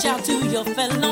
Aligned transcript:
Reach 0.00 0.06
out 0.06 0.24
to 0.24 0.48
your 0.48 0.64
fellow. 0.64 1.09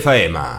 FM. 0.00 0.53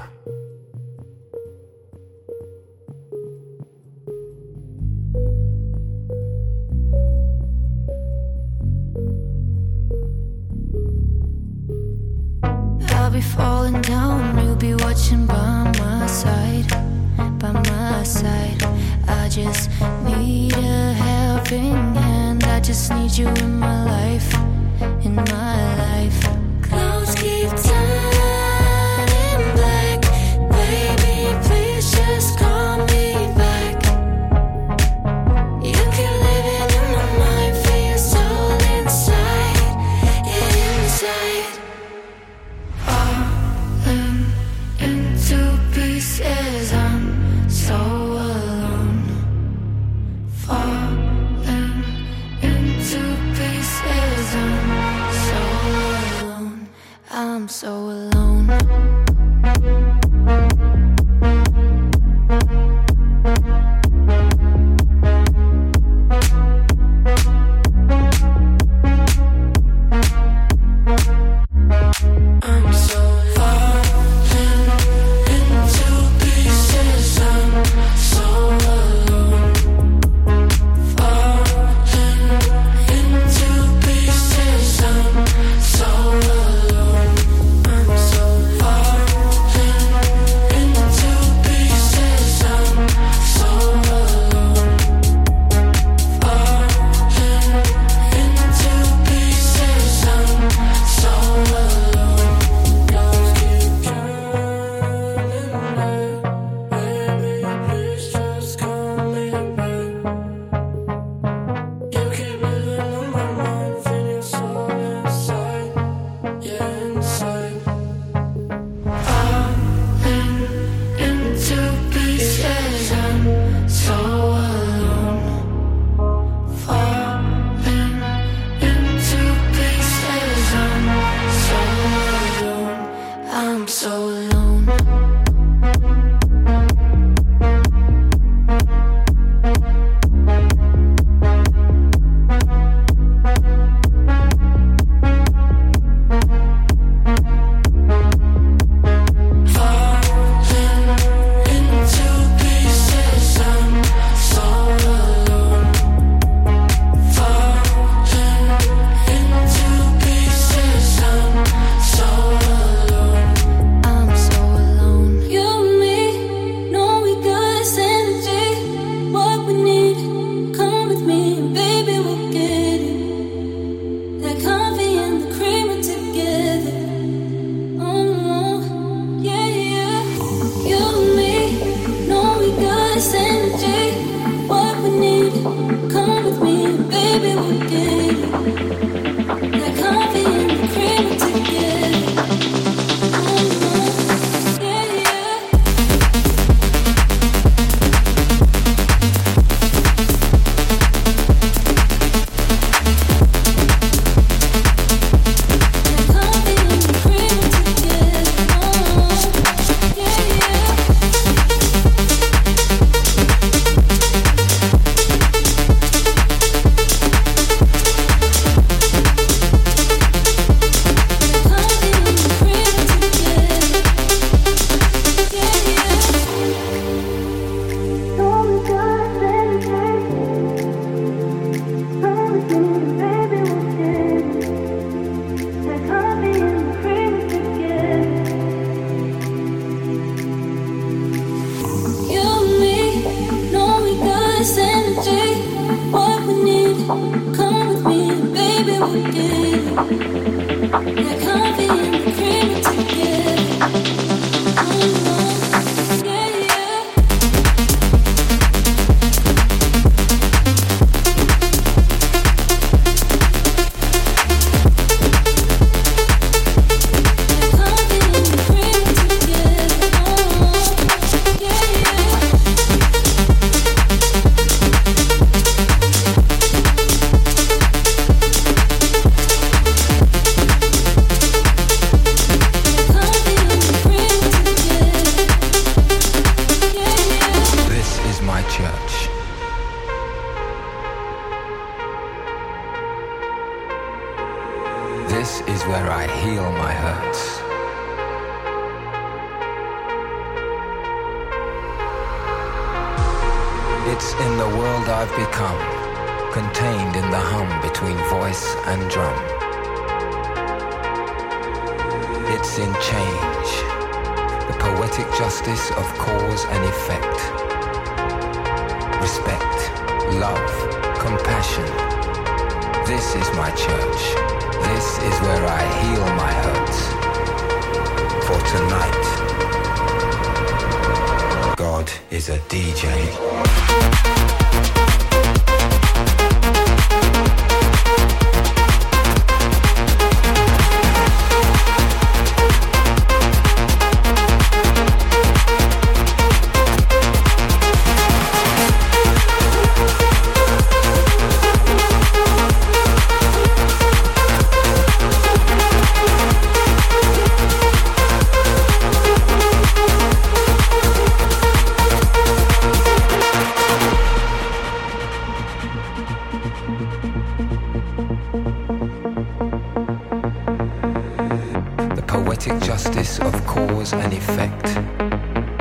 Poetic 372.35 372.61
justice 372.67 373.19
of 373.19 373.33
cause 373.47 373.93
and 373.93 374.11
effect. 374.11 374.65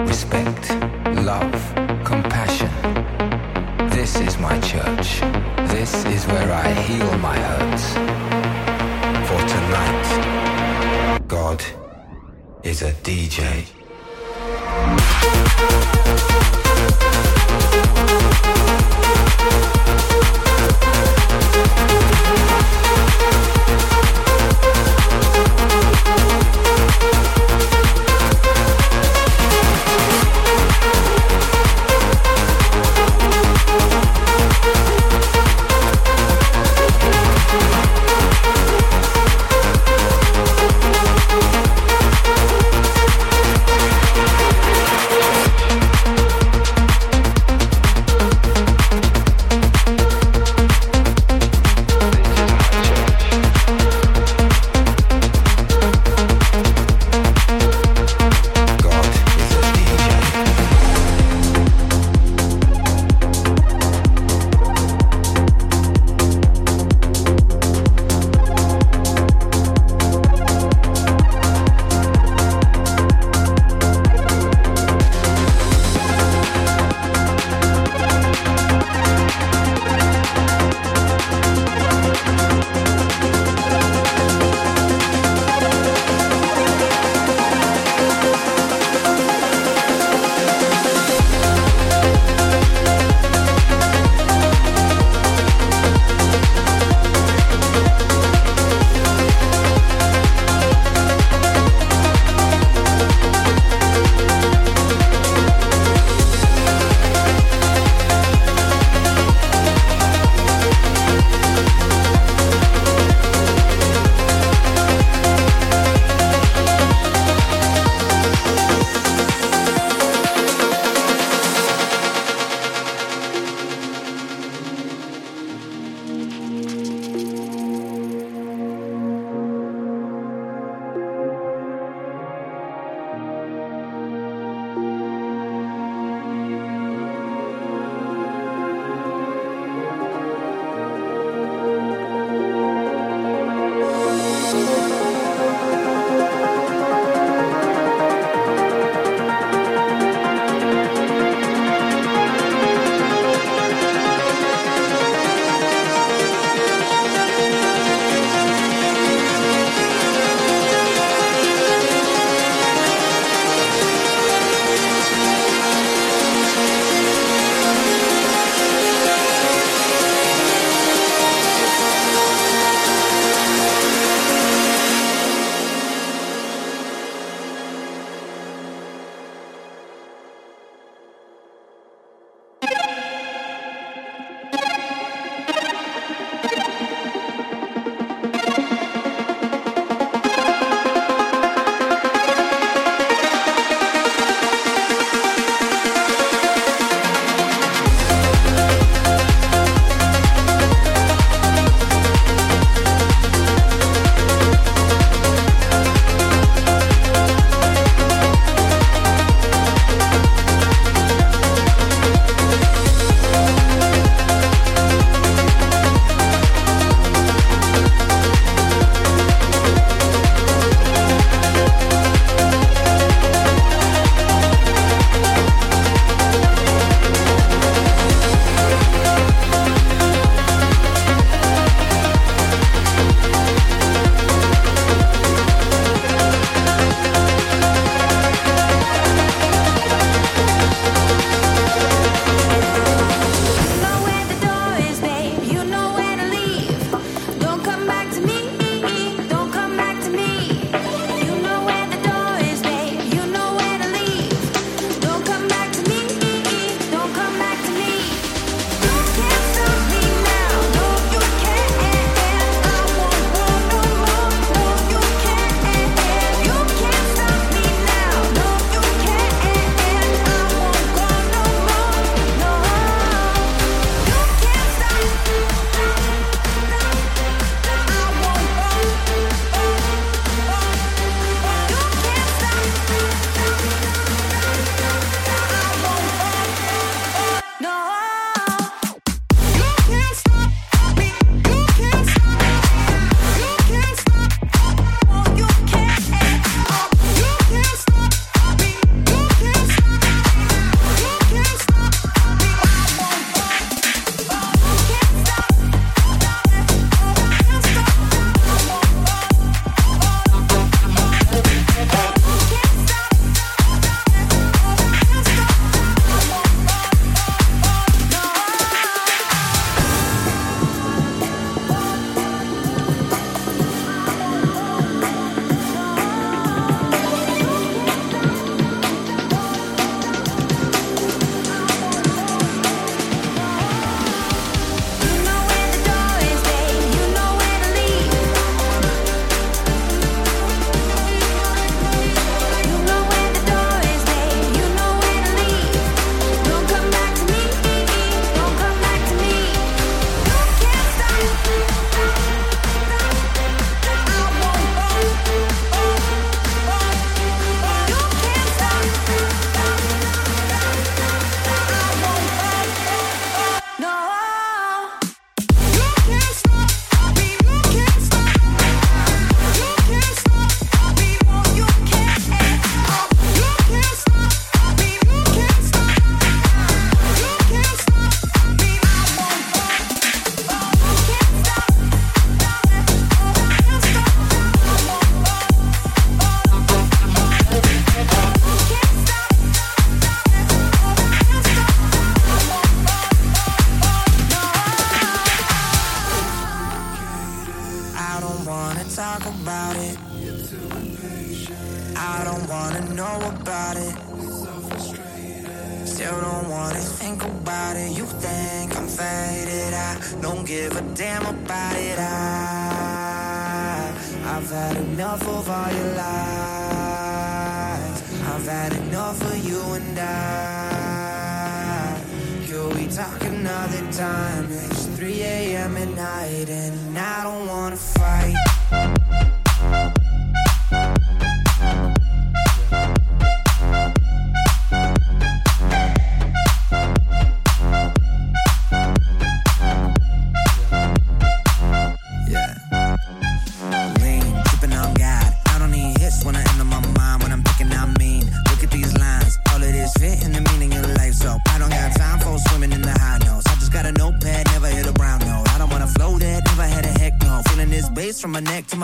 Respect, 0.09 0.71
love, 1.23 1.53
compassion. 2.05 2.71
This 3.91 4.17
is 4.19 4.39
my 4.39 4.59
church. 4.61 5.21
This 5.71 6.05
is 6.07 6.27
where 6.27 6.53
I 6.53 6.73
heal 6.73 7.19
my 7.19 7.39
hurts. 7.39 7.93
For 9.29 9.41
tonight, 9.55 11.21
God 11.29 11.63
is 12.65 12.83
a 12.83 12.93
DJ. 13.05 13.69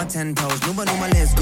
my 0.00 0.06
ten 0.06 0.34
toes. 0.34 0.60
number 0.66 0.84
number 0.86 1.08
list. 1.08 1.39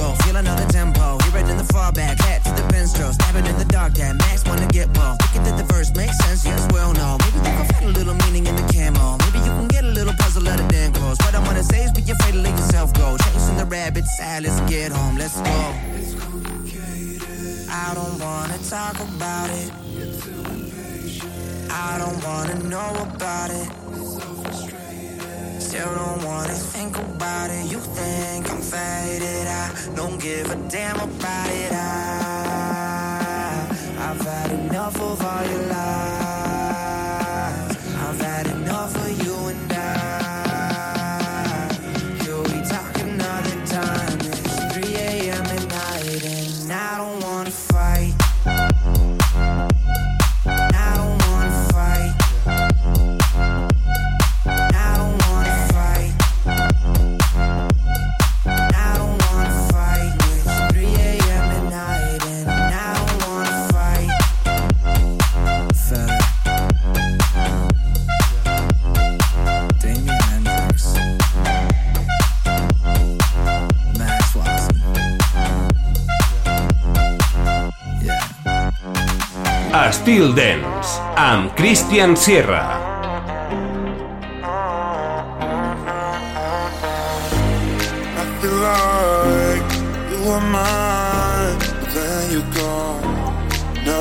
Styl 80.29 80.37
Dance 80.37 81.01
amb 81.17 81.55
Christian 81.57 82.17
Sierra. 82.17 82.85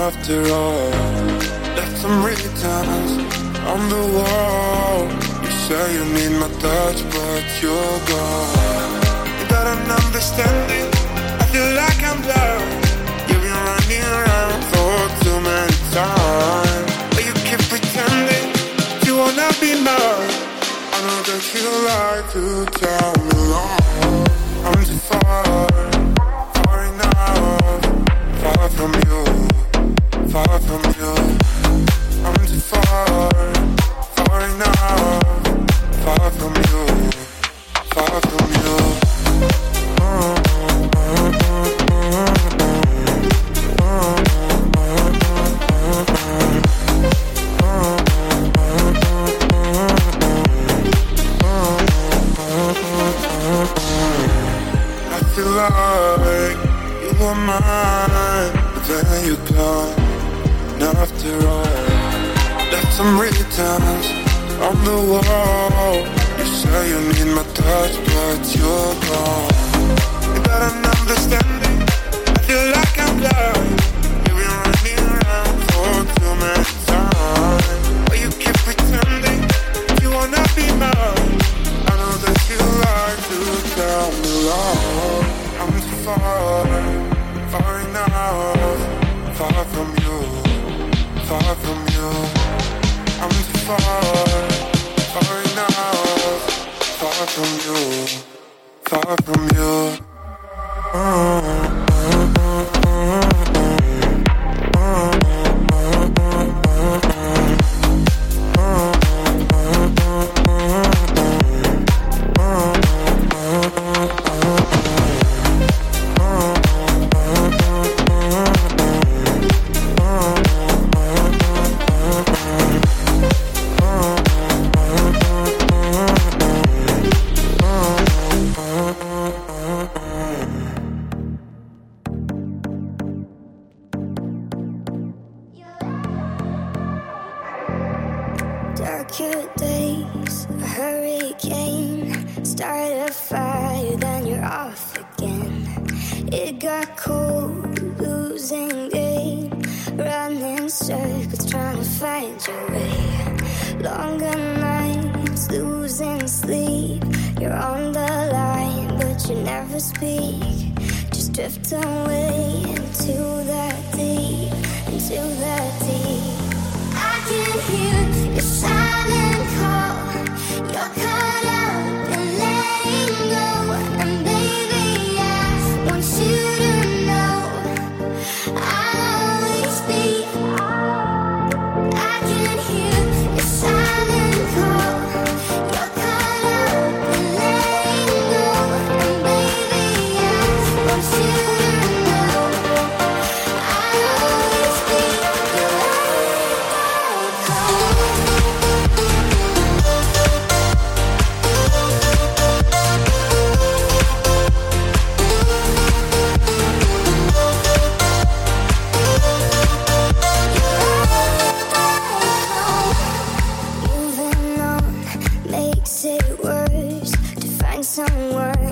After 0.08 0.42
all, 0.52 0.92
left 1.76 1.98
some 2.02 2.26
on 3.66 3.90
the 3.90 4.04
wall. 4.18 5.08
You 5.44 5.52
say 5.68 5.94
you 5.96 6.04
need 6.14 6.34
my 6.40 6.50
touch, 6.60 7.04
but 7.14 7.44
you're 7.62 8.00
gone. 8.12 9.00
I 11.40 11.46
feel 11.52 11.70
like 11.76 12.04
I'm 12.04 12.22
blind. 12.22 12.87
done. 15.98 16.86
But 17.14 17.24
you 17.28 17.34
keep 17.48 17.62
pretending 17.74 18.48
you 19.06 19.14
wanna 19.22 19.50
be 19.62 19.72
mine. 19.88 20.34
I 20.96 20.98
know 21.06 21.20
that 21.28 21.44
you 21.54 21.66
like 21.92 22.26
to 22.36 22.44
tell 22.82 23.14
me 23.26 23.38
long. 23.54 24.26
I'm 24.66 24.80
too 24.90 25.02
far, 25.10 25.46
far 26.56 26.80
enough, 26.92 27.84
far 28.42 28.64
from 28.78 28.92
you, 29.08 29.24
far 30.34 30.60
from 30.68 30.82
you. 30.92 30.97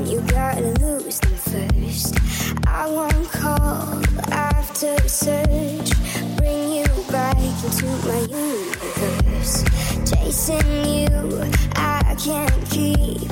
you 0.08 0.22
gotta 0.22 0.72
lose 0.82 1.20
them 1.20 1.36
first. 1.36 2.16
I 2.68 2.88
won't 2.88 3.30
call 3.32 4.02
after 4.32 4.98
search, 5.08 5.90
bring 6.38 6.72
you 6.74 6.86
back 7.12 7.38
into 7.38 7.88
my 8.08 8.20
universe. 8.30 9.64
Chasing 10.10 10.86
you, 10.86 11.52
I 11.76 12.16
can't 12.20 12.70
keep 12.70 13.30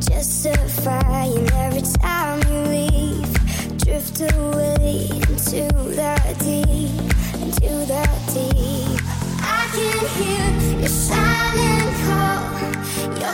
justifying 0.00 1.48
every 1.52 1.82
time 2.00 2.40
you 2.48 2.60
leave. 2.74 3.78
Drift 3.78 4.20
away 4.20 5.08
into 5.28 5.68
that 5.96 6.38
deep, 6.38 7.00
into 7.42 7.86
that 7.86 8.18
deep. 8.32 9.00
I 9.42 9.68
can 9.74 9.98
hear 10.16 10.80
your 10.80 10.88
silent 10.88 11.94
call. 12.04 12.44
Your 13.20 13.33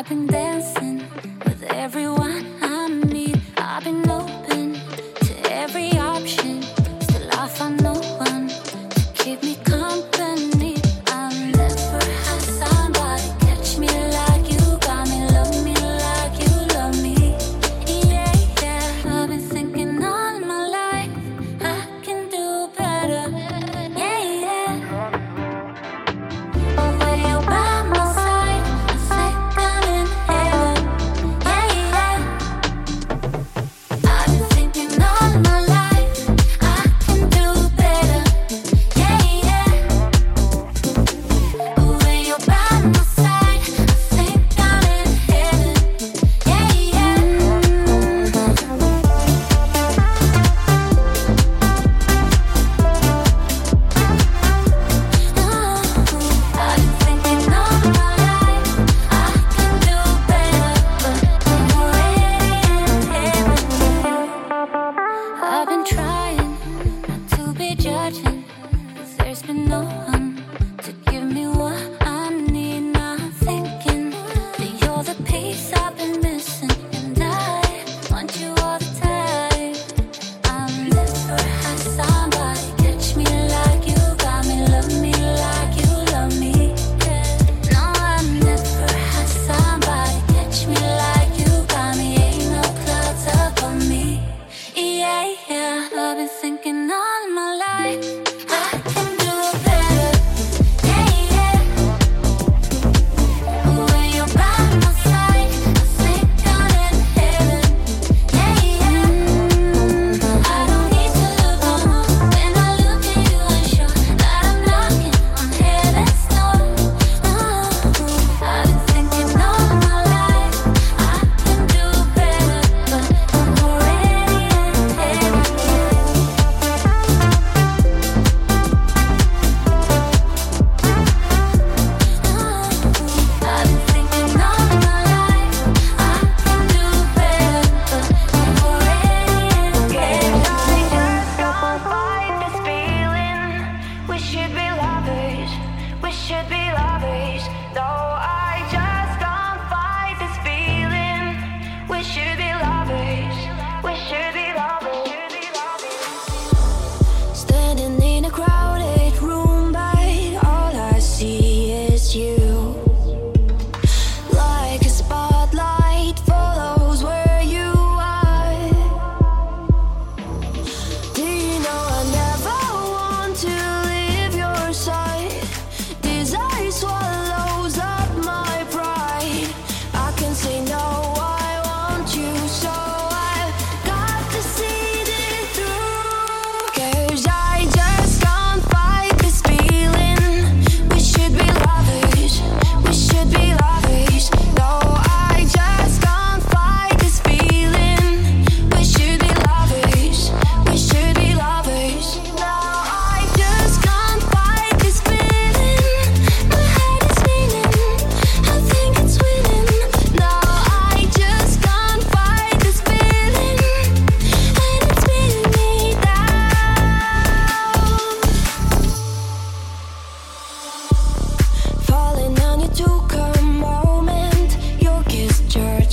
I've 0.00 0.08
been 0.08 0.26
dancing 0.26 1.06
with 1.44 1.62
everyone. 1.64 2.49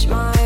much 0.07 0.36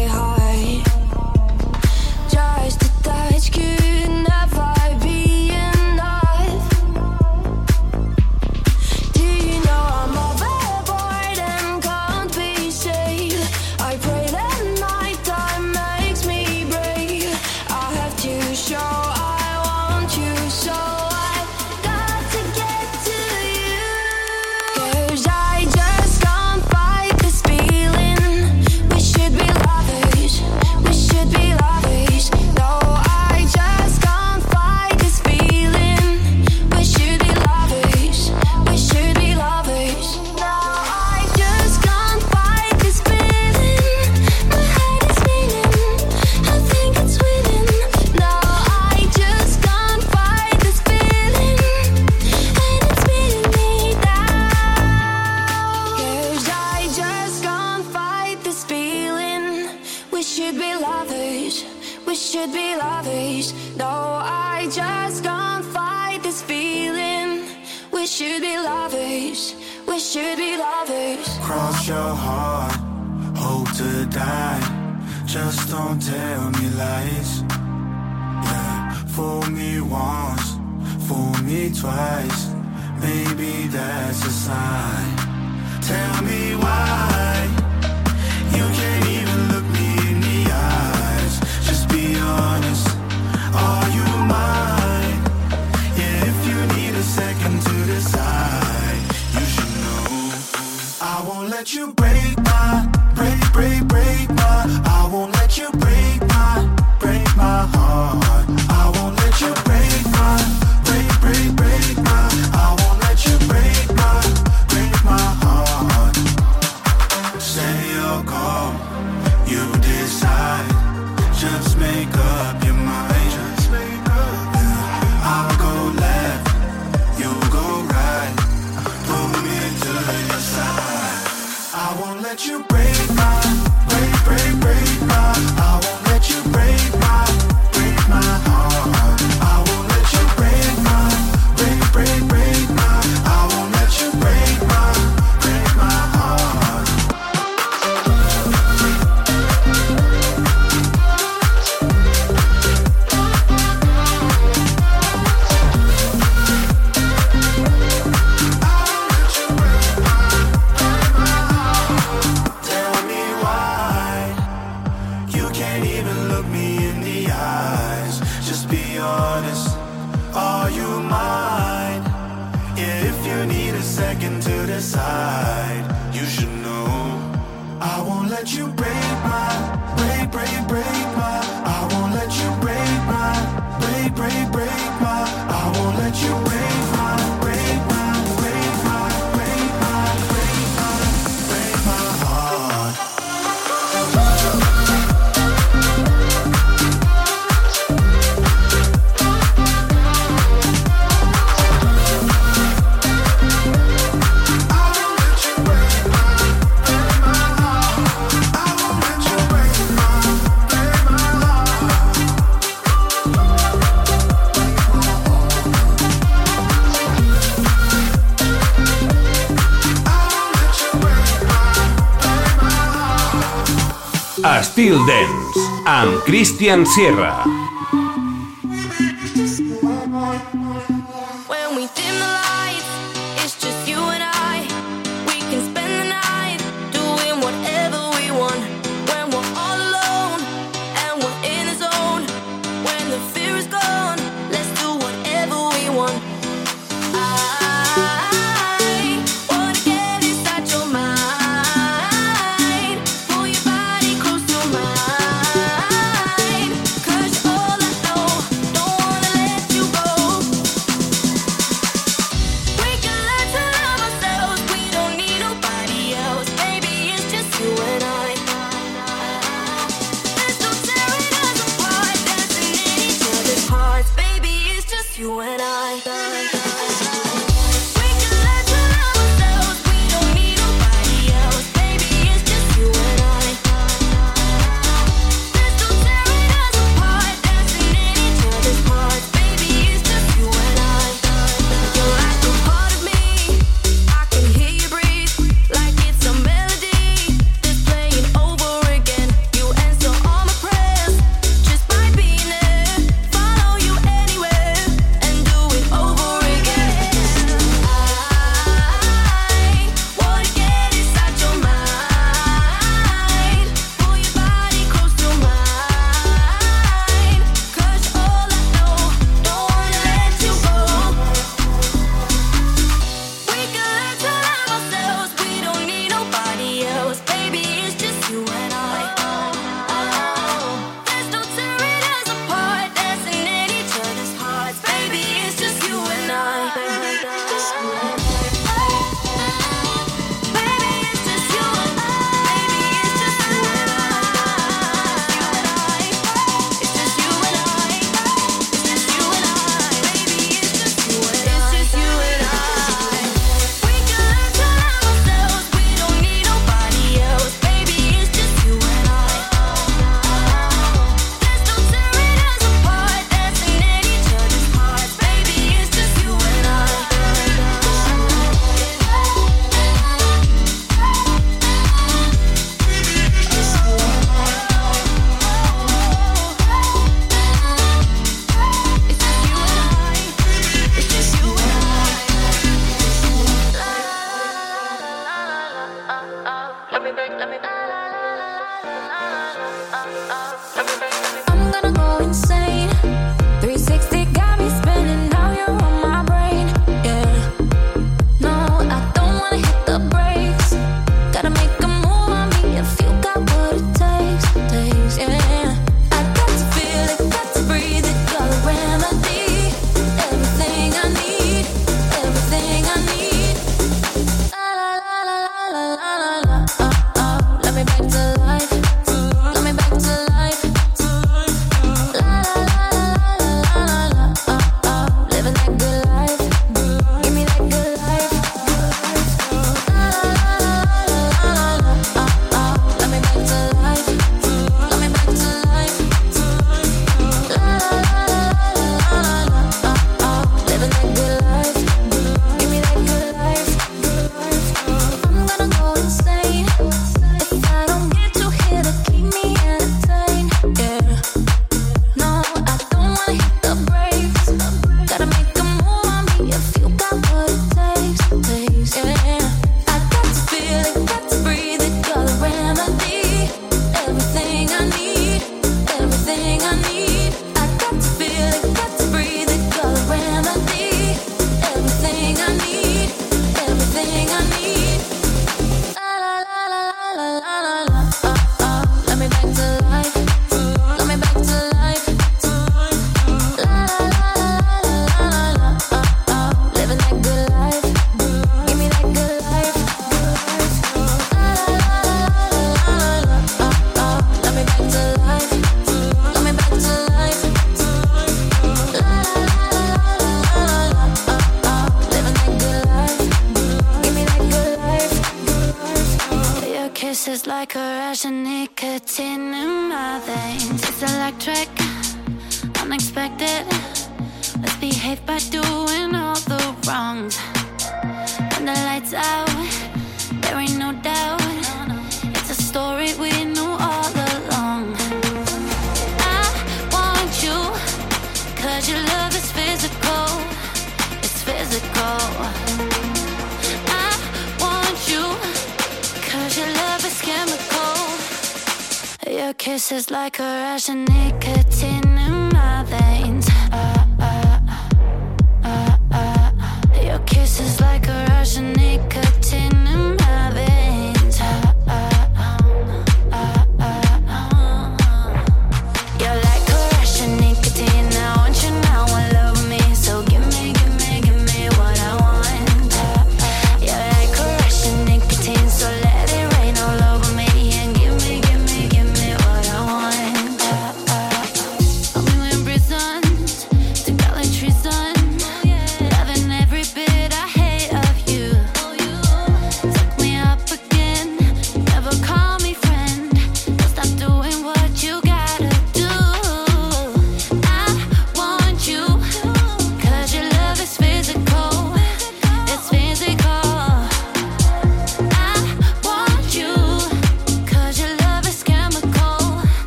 Estil 224.44 224.98
Dance 225.06 225.60
amb 225.86 226.24
Christian 226.26 226.86
Sierra. 226.86 227.61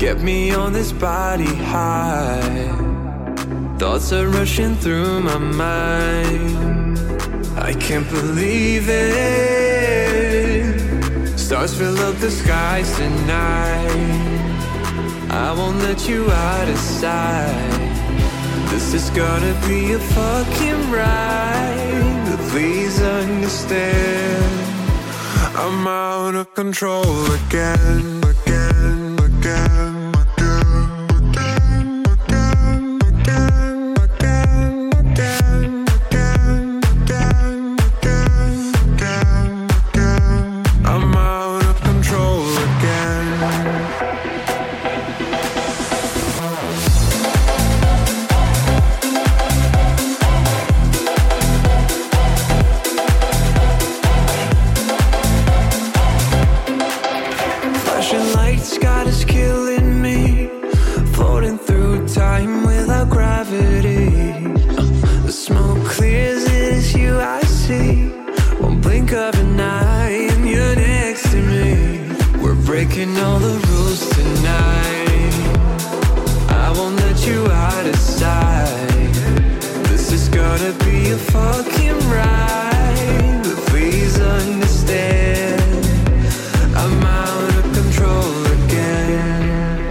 Get 0.00 0.22
me 0.22 0.50
on 0.54 0.72
this 0.72 0.92
body 0.92 1.44
high. 1.44 2.40
Thoughts 3.78 4.12
are 4.14 4.28
rushing 4.28 4.74
through 4.76 5.20
my 5.20 5.36
mind. 5.36 6.98
I 7.58 7.74
can't 7.74 8.08
believe 8.08 8.88
it. 8.88 8.98
Stars 11.38 11.76
fill 11.76 11.98
up 11.98 12.16
the 12.16 12.30
skies 12.30 12.90
tonight. 12.96 14.48
I 15.28 15.52
won't 15.52 15.76
let 15.80 16.08
you 16.08 16.30
out 16.30 16.68
of 16.70 16.78
sight. 16.78 17.78
This 18.70 18.94
is 18.94 19.10
gonna 19.10 19.54
be 19.68 19.92
a 19.92 19.98
fucking 19.98 20.90
ride. 20.90 22.24
But 22.24 22.40
please 22.48 23.02
understand. 23.02 24.60
I'm 25.54 25.86
out 25.86 26.36
of 26.36 26.54
control 26.54 27.26
again, 27.32 27.40
again, 27.50 28.19
control 88.00 88.44
again. 88.46 89.86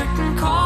certain 0.01 0.35
call. 0.35 0.60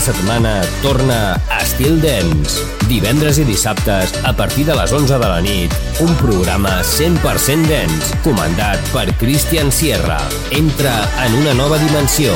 setmana 0.00 0.60
torna 0.82 1.40
Estil 1.60 2.00
Dance. 2.02 2.64
Divendres 2.88 3.38
i 3.38 3.44
dissabtes, 3.46 4.14
a 4.24 4.32
partir 4.36 4.64
de 4.66 4.76
les 4.78 4.92
11 4.92 5.18
de 5.20 5.28
la 5.28 5.40
nit, 5.44 5.76
un 6.00 6.10
programa 6.22 6.80
100% 6.82 7.68
dance, 7.70 8.16
comandat 8.24 8.80
per 8.94 9.06
Christian 9.20 9.70
Sierra. 9.72 10.18
Entra 10.50 10.96
en 11.26 11.38
una 11.42 11.54
nova 11.54 11.78
dimensió. 11.78 12.34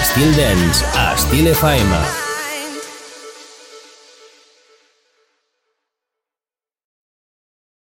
Estil 0.00 0.34
Dance, 0.36 0.84
a 0.96 1.12
Estil 1.14 1.52
FM. 1.54 2.21